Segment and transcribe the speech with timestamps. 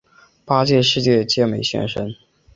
[0.45, 2.11] 八届世界健美先生。